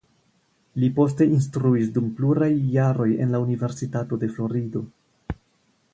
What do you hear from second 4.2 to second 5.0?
de Florido.